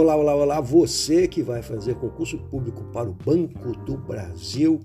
[0.00, 4.80] Olá, olá, olá, você que vai fazer concurso público para o Banco do Brasil.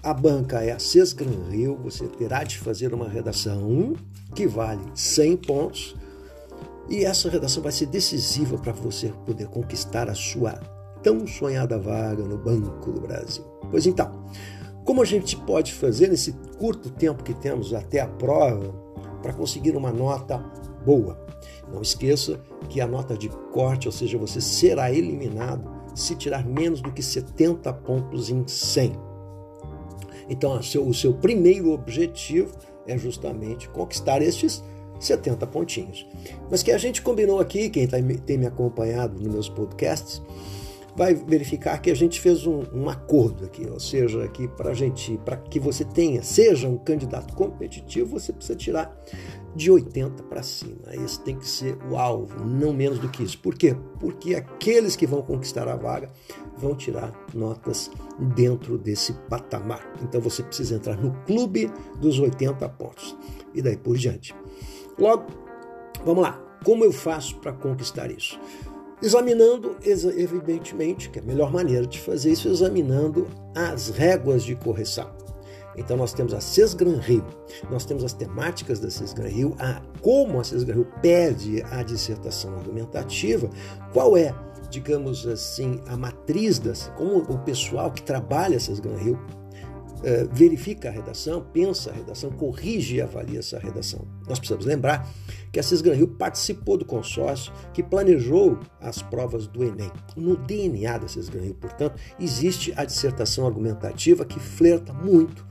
[0.00, 3.94] A banca é a Sesgran Rio, você terá de fazer uma redação
[4.32, 5.96] que vale 100 pontos
[6.88, 10.52] e essa redação vai ser decisiva para você poder conquistar a sua
[11.02, 13.42] tão sonhada vaga no Banco do Brasil.
[13.72, 14.24] Pois então,
[14.84, 18.72] como a gente pode fazer nesse curto tempo que temos até a prova
[19.20, 20.38] para conseguir uma nota
[20.86, 21.18] boa?
[21.72, 26.80] Não esqueça que a nota de corte, ou seja, você será eliminado se tirar menos
[26.80, 28.92] do que 70 pontos em 100.
[30.28, 32.54] Então, o seu, o seu primeiro objetivo
[32.86, 34.62] é justamente conquistar estes
[35.00, 36.06] 70 pontinhos.
[36.50, 40.22] Mas que a gente combinou aqui, quem tá, tem me acompanhado nos meus podcasts,
[40.96, 45.18] vai verificar que a gente fez um, um acordo aqui, ou seja, aqui para gente,
[45.24, 48.96] para que você tenha, seja um candidato competitivo, você precisa tirar
[49.56, 50.92] de 80 para cima.
[50.92, 53.38] Esse tem que ser o alvo, não menos do que isso.
[53.38, 53.74] Por quê?
[53.98, 56.10] Porque aqueles que vão conquistar a vaga
[56.58, 59.90] vão tirar notas dentro desse patamar.
[60.02, 63.16] Então você precisa entrar no clube dos 80 pontos
[63.54, 64.34] e daí por diante.
[64.98, 65.26] Logo,
[66.04, 66.38] vamos lá.
[66.62, 68.38] Como eu faço para conquistar isso?
[69.02, 75.10] Examinando, evidentemente, que é a melhor maneira de fazer isso, examinando as réguas de correção.
[75.76, 77.24] Então nós temos a Sesgran Rio,
[77.70, 82.54] nós temos as temáticas da Sesgran Rio, a, como a Sesgran Rio pede a dissertação
[82.56, 83.50] argumentativa,
[83.92, 84.34] qual é,
[84.70, 89.18] digamos assim, a matriz das, como o pessoal que trabalha a Sesgran Rio
[90.02, 94.06] é, verifica a redação, pensa a redação, corrige e avalia essa redação.
[94.28, 95.08] Nós precisamos lembrar
[95.50, 99.90] que a Cisgran Rio participou do consórcio que planejou as provas do Enem.
[100.14, 105.45] No DNA da Cisgran Rio, portanto, existe a dissertação argumentativa que flerta muito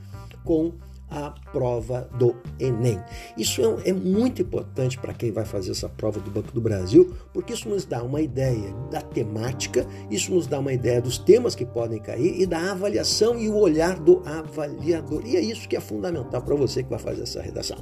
[0.46, 0.72] com
[1.10, 3.00] a prova do Enem.
[3.36, 7.14] Isso é, é muito importante para quem vai fazer essa prova do Banco do Brasil,
[7.32, 11.54] porque isso nos dá uma ideia da temática, isso nos dá uma ideia dos temas
[11.54, 15.22] que podem cair e da avaliação e o olhar do avaliador.
[15.24, 17.78] E é isso que é fundamental para você que vai fazer essa redação.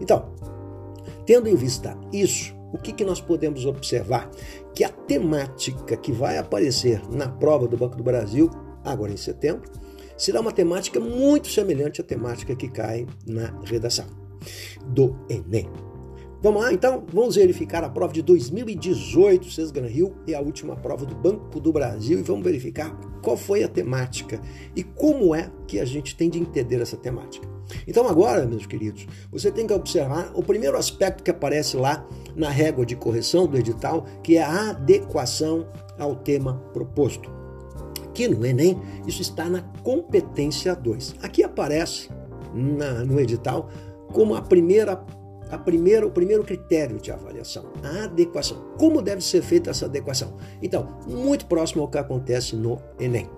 [0.00, 0.30] Então,
[1.24, 4.30] tendo em vista isso, o que, que nós podemos observar?
[4.74, 8.50] Que a temática que vai aparecer na prova do Banco do Brasil,
[8.84, 9.70] agora em setembro,
[10.16, 14.06] será uma temática muito semelhante à temática que cai na redação
[14.86, 15.68] do Enem.
[16.42, 21.06] Vamos lá, então, vamos verificar a prova de 2018, Sesgran Rio, é a última prova
[21.06, 24.40] do Banco do Brasil, e vamos verificar qual foi a temática
[24.76, 27.48] e como é que a gente tem de entender essa temática.
[27.88, 32.06] Então, agora, meus queridos, você tem que observar o primeiro aspecto que aparece lá
[32.36, 35.66] na régua de correção do edital, que é a adequação
[35.98, 37.35] ao tema proposto.
[38.16, 41.16] Aqui no Enem, isso está na competência 2.
[41.22, 42.08] Aqui aparece
[42.54, 43.68] na, no edital
[44.10, 45.04] como a primeira,
[45.50, 48.72] a primeira, o primeiro critério de avaliação, a adequação.
[48.78, 50.34] Como deve ser feita essa adequação?
[50.62, 53.28] Então, muito próximo ao que acontece no Enem.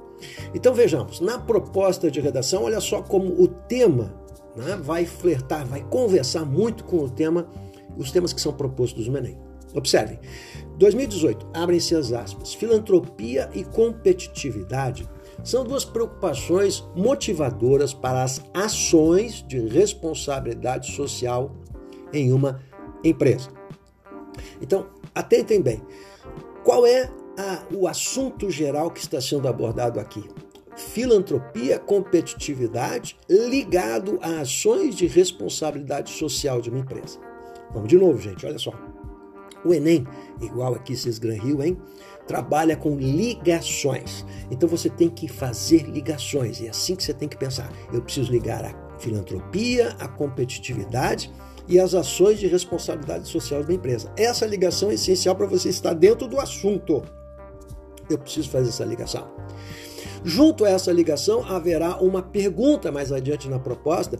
[0.54, 4.14] Então vejamos, na proposta de redação, olha só como o tema
[4.54, 7.48] né, vai flertar, vai conversar muito com o tema,
[7.96, 9.47] os temas que são propostos no Enem.
[9.74, 10.18] Observem,
[10.78, 15.08] 2018, abrem-se as aspas, filantropia e competitividade
[15.44, 21.54] são duas preocupações motivadoras para as ações de responsabilidade social
[22.12, 22.60] em uma
[23.04, 23.50] empresa.
[24.60, 25.82] Então, atentem bem.
[26.64, 30.24] Qual é a, o assunto geral que está sendo abordado aqui?
[30.76, 37.18] Filantropia, competitividade ligado a ações de responsabilidade social de uma empresa.
[37.72, 38.72] Vamos de novo, gente, olha só.
[39.64, 40.06] O Enem,
[40.40, 41.76] igual aqui Cisgran Rio, hein?
[42.26, 44.24] Trabalha com ligações.
[44.50, 46.60] Então você tem que fazer ligações.
[46.60, 47.72] E é assim que você tem que pensar.
[47.92, 51.32] Eu preciso ligar a filantropia, a competitividade
[51.66, 54.12] e as ações de responsabilidade social da empresa.
[54.16, 57.02] Essa ligação é essencial para você estar dentro do assunto.
[58.08, 59.28] Eu preciso fazer essa ligação.
[60.24, 64.18] Junto a essa ligação, haverá uma pergunta mais adiante na proposta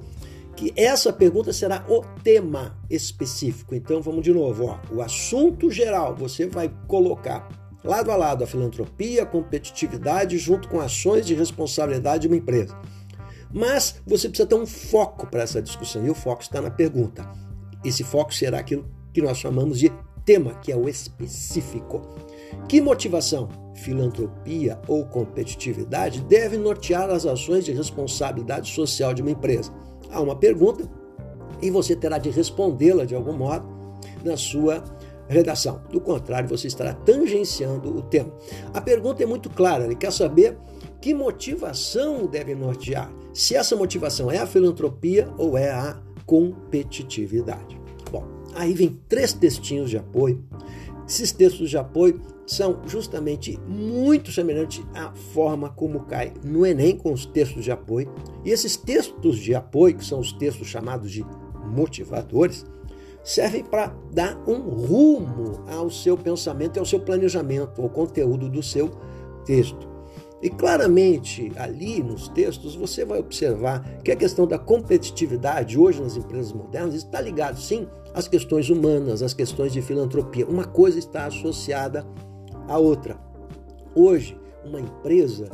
[0.59, 3.77] que essa pergunta será o tema específico.
[3.77, 4.79] Então vamos de novo, ó.
[4.93, 7.49] o assunto geral você vai colocar
[7.85, 12.77] lado a lado a filantropia, a competitividade junto com ações de responsabilidade de uma empresa.
[13.55, 17.31] Mas você precisa ter um foco para essa discussão e o foco está na pergunta.
[17.85, 18.85] Esse foco será aquilo
[19.15, 19.93] que nós chamamos de
[20.25, 22.03] tema, que é o específico.
[22.69, 29.73] Que motivação, filantropia ou competitividade deve nortear as ações de responsabilidade social de uma empresa?
[30.11, 30.89] A uma pergunta
[31.61, 33.67] e você terá de respondê-la de algum modo
[34.25, 34.83] na sua
[35.29, 35.83] redação.
[35.91, 38.33] Do contrário, você estará tangenciando o tema.
[38.73, 40.57] A pergunta é muito clara, ele quer saber
[41.01, 47.81] que motivação deve nortear, se essa motivação é a filantropia ou é a competitividade.
[48.11, 48.25] Bom,
[48.55, 50.43] aí vem três textinhos de apoio
[51.09, 57.15] Esses textos de apoio são justamente muito semelhantes à forma como cai no Enem com
[57.15, 58.13] os textos de apoio.
[58.45, 61.25] E esses textos de apoio, que são os textos chamados de
[61.65, 62.67] motivadores,
[63.25, 68.63] servem para dar um rumo ao seu pensamento e ao seu planejamento, ao conteúdo do
[68.63, 68.91] seu
[69.47, 69.98] texto.
[70.41, 76.17] E claramente ali nos textos você vai observar que a questão da competitividade hoje nas
[76.17, 80.47] empresas modernas está ligado sim às questões humanas, às questões de filantropia.
[80.47, 82.07] Uma coisa está associada
[82.69, 83.19] à outra.
[83.95, 85.49] Hoje, uma empresa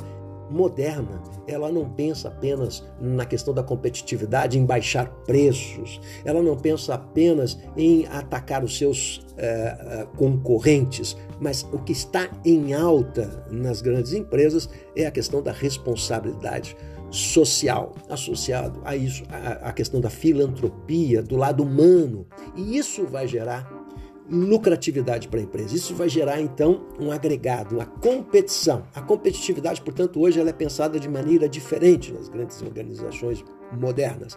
[0.50, 6.94] moderna, ela não pensa apenas na questão da competitividade, em baixar preços, ela não pensa
[6.94, 14.12] apenas em atacar os seus é, concorrentes, mas o que está em alta nas grandes
[14.12, 16.76] empresas é a questão da responsabilidade
[17.10, 22.26] social, associado a isso, a, a questão da filantropia, do lado humano.
[22.56, 23.73] E isso vai gerar
[24.30, 25.76] lucratividade para a empresa.
[25.76, 28.84] Isso vai gerar então um agregado, uma competição.
[28.94, 34.36] A competitividade, portanto, hoje ela é pensada de maneira diferente nas grandes organizações modernas.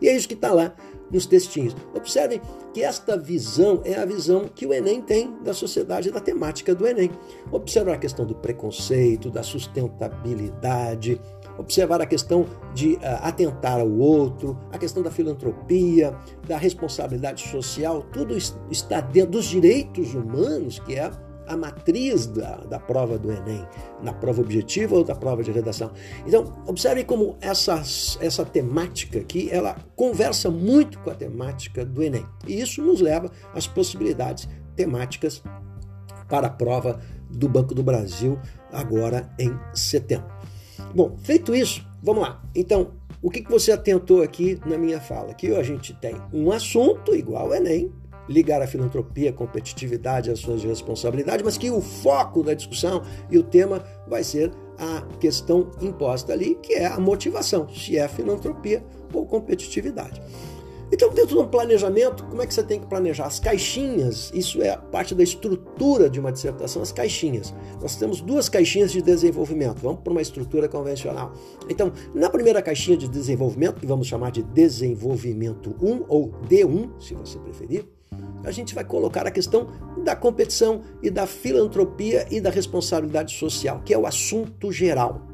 [0.00, 0.74] E é isso que está lá
[1.10, 1.74] nos textinhos.
[1.94, 2.40] Observem
[2.72, 6.86] que esta visão é a visão que o Enem tem da sociedade, da temática do
[6.86, 7.10] Enem.
[7.50, 11.20] Observar a questão do preconceito, da sustentabilidade,
[11.58, 16.16] observar a questão de uh, atentar ao outro, a questão da filantropia,
[16.46, 18.36] da responsabilidade social, tudo
[18.70, 21.10] está dentro dos direitos humanos, que é
[21.48, 23.66] a matriz da, da prova do Enem,
[24.02, 25.90] na prova objetiva ou da prova de redação.
[26.26, 27.82] Então, observe como essa,
[28.20, 32.26] essa temática aqui, ela conversa muito com a temática do Enem.
[32.46, 35.42] E isso nos leva às possibilidades temáticas
[36.28, 37.00] para a prova
[37.30, 38.38] do Banco do Brasil
[38.70, 40.28] agora em setembro.
[40.94, 42.42] Bom, feito isso, vamos lá.
[42.54, 45.34] Então, o que, que você atentou aqui na minha fala?
[45.34, 47.92] Que a gente tem um assunto igual ao Enem,
[48.28, 53.38] ligar a filantropia, a competitividade, as suas responsabilidades, mas que o foco da discussão e
[53.38, 58.84] o tema vai ser a questão imposta ali, que é a motivação, se é filantropia
[59.12, 60.22] ou competitividade.
[60.90, 63.26] Então, dentro de um planejamento, como é que você tem que planejar?
[63.26, 67.54] As caixinhas, isso é parte da estrutura de uma dissertação, as caixinhas.
[67.80, 71.32] Nós temos duas caixinhas de desenvolvimento, vamos para uma estrutura convencional.
[71.68, 77.14] Então, na primeira caixinha de desenvolvimento, que vamos chamar de desenvolvimento 1 ou D1, se
[77.14, 77.86] você preferir,
[78.44, 79.68] a gente vai colocar a questão
[80.02, 85.27] da competição e da filantropia e da responsabilidade social, que é o assunto geral.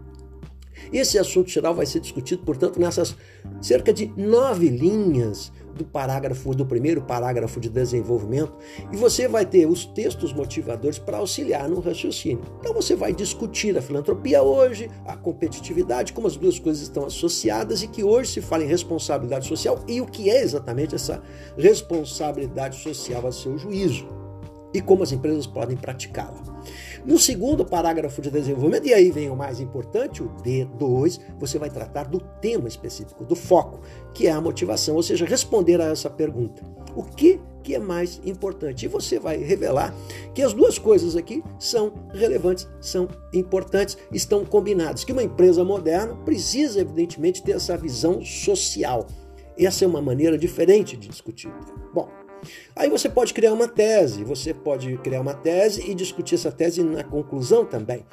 [0.92, 3.16] Esse assunto geral vai ser discutido, portanto, nessas
[3.60, 8.52] cerca de nove linhas do parágrafo do primeiro parágrafo de desenvolvimento
[8.92, 12.42] e você vai ter os textos motivadores para auxiliar no raciocínio.
[12.60, 17.82] Então você vai discutir a filantropia hoje, a competitividade, como as duas coisas estão associadas
[17.82, 21.22] e que hoje se fala em responsabilidade social e o que é exatamente essa
[21.56, 24.06] responsabilidade social a seu juízo
[24.72, 26.53] e como as empresas podem praticá-la.
[27.04, 31.68] No segundo parágrafo de desenvolvimento, e aí vem o mais importante, o D2, você vai
[31.68, 33.80] tratar do tema específico, do foco,
[34.14, 36.62] que é a motivação, ou seja, responder a essa pergunta.
[36.96, 38.86] O que, que é mais importante?
[38.86, 39.94] E você vai revelar
[40.34, 45.04] que as duas coisas aqui são relevantes, são importantes, estão combinadas.
[45.04, 49.06] Que uma empresa moderna precisa, evidentemente, ter essa visão social.
[49.58, 51.52] Essa é uma maneira diferente de discutir.
[51.92, 52.08] Bom,
[52.74, 56.82] Aí você pode criar uma tese, você pode criar uma tese e discutir essa tese
[56.82, 58.04] na conclusão também.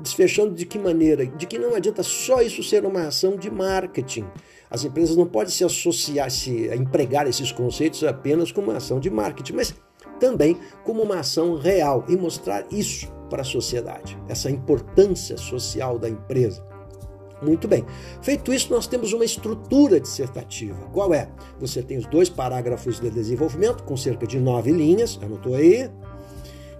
[0.00, 1.26] Desfechando de que maneira?
[1.26, 4.26] De que não adianta só isso ser uma ação de marketing.
[4.70, 9.10] As empresas não podem se associar, se empregar esses conceitos apenas como uma ação de
[9.10, 9.74] marketing, mas
[10.18, 16.08] também como uma ação real e mostrar isso para a sociedade, essa importância social da
[16.08, 16.64] empresa.
[17.42, 17.84] Muito bem.
[18.20, 20.76] Feito isso, nós temos uma estrutura dissertativa.
[20.92, 21.28] Qual é?
[21.58, 25.90] Você tem os dois parágrafos de desenvolvimento, com cerca de nove linhas, anotou aí?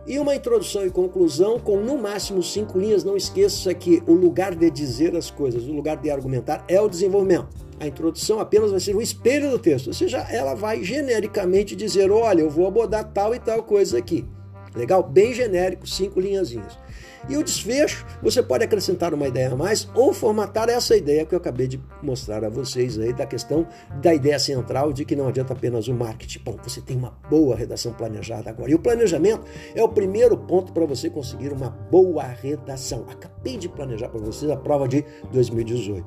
[0.07, 3.05] E uma introdução e conclusão com no máximo cinco linhas.
[3.05, 6.89] Não esqueça que o lugar de dizer as coisas, o lugar de argumentar é o
[6.89, 7.49] desenvolvimento.
[7.79, 12.11] A introdução apenas vai ser o espelho do texto, ou seja, ela vai genericamente dizer:
[12.11, 14.27] olha, eu vou abordar tal e tal coisa aqui.
[14.75, 15.03] Legal?
[15.03, 16.79] Bem genérico, cinco linhazinhas.
[17.29, 21.35] E o desfecho, você pode acrescentar uma ideia a mais ou formatar essa ideia que
[21.35, 23.67] eu acabei de mostrar a vocês aí da questão
[24.01, 26.41] da ideia central de que não adianta apenas o marketing.
[26.45, 28.71] Bom, você tem uma boa redação planejada agora.
[28.71, 33.07] E o planejamento é o primeiro ponto para você conseguir uma boa redação.
[33.11, 36.07] Acabei de planejar para vocês a prova de 2018.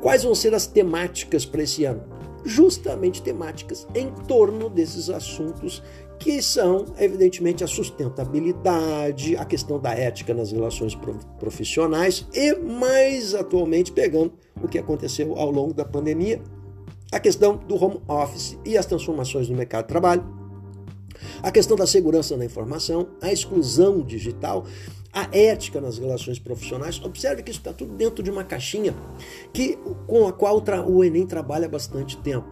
[0.00, 2.02] Quais vão ser as temáticas para esse ano?
[2.44, 5.82] Justamente temáticas em torno desses assuntos
[6.18, 10.96] que são, evidentemente, a sustentabilidade, a questão da ética nas relações
[11.38, 14.32] profissionais e, mais atualmente, pegando
[14.62, 16.40] o que aconteceu ao longo da pandemia,
[17.10, 20.24] a questão do home office e as transformações no mercado de trabalho,
[21.42, 24.64] A questão da segurança da informação, a exclusão digital,
[25.12, 27.00] a ética nas relações profissionais.
[27.04, 28.94] Observe que isso está tudo dentro de uma caixinha
[29.52, 32.48] que, com a qual o Enem trabalha bastante tempo.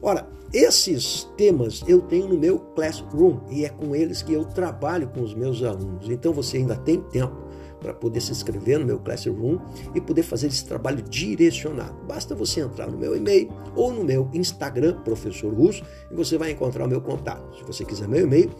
[0.00, 5.08] Ora, esses temas eu tenho no meu Classroom e é com eles que eu trabalho
[5.08, 6.08] com os meus alunos.
[6.08, 7.45] Então você ainda tem tempo
[7.80, 9.58] para poder se inscrever no meu Classroom
[9.94, 11.94] e poder fazer esse trabalho direcionado.
[12.06, 16.50] Basta você entrar no meu e-mail ou no meu Instagram, Professor Russo, e você vai
[16.52, 17.56] encontrar o meu contato.
[17.56, 18.50] Se você quiser meu e-mail,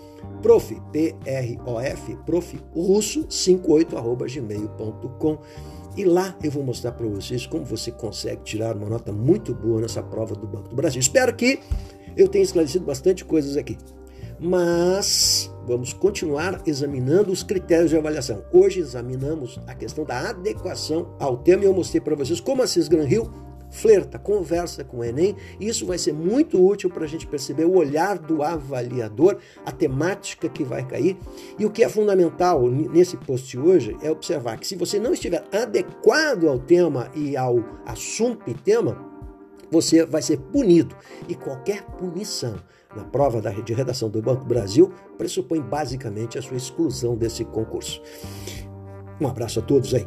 [0.42, 5.38] prof, P-R-O-F, profrusso 58 arroba gmail.com.
[5.96, 9.80] E lá eu vou mostrar para vocês como você consegue tirar uma nota muito boa
[9.80, 11.00] nessa prova do Banco do Brasil.
[11.00, 11.60] Espero que
[12.16, 13.78] eu tenha esclarecido bastante coisas aqui.
[14.38, 18.44] Mas vamos continuar examinando os critérios de avaliação.
[18.52, 22.66] Hoje examinamos a questão da adequação ao tema e eu mostrei para vocês como a
[22.66, 23.30] Cisgran Rio
[23.70, 25.36] flerta, conversa com o Enem.
[25.60, 30.48] Isso vai ser muito útil para a gente perceber o olhar do avaliador, a temática
[30.48, 31.16] que vai cair.
[31.58, 35.44] E o que é fundamental nesse post hoje é observar que se você não estiver
[35.52, 38.96] adequado ao tema e ao assunto e tema,
[39.70, 40.94] você vai ser punido.
[41.28, 42.56] E qualquer punição
[42.96, 48.00] na prova de redação do Banco Brasil pressupõe basicamente a sua exclusão desse concurso.
[49.20, 50.06] Um abraço a todos aí.